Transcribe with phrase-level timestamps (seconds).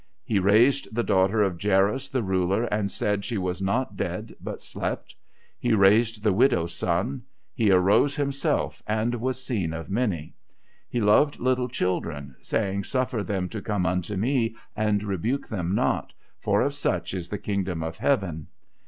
[0.25, 4.59] He raised the daughter of Jairus the ruler, and said she was not dead but
[4.59, 5.13] slept.
[5.59, 7.21] He raised the widow's son.
[7.53, 10.33] He arose Himself, and was seen of many.
[10.89, 12.85] He loved little children, saying.
[12.85, 17.37] Suffer them to come unto Me and rebuke them not, for of such is the
[17.37, 18.47] kingdom of heaven.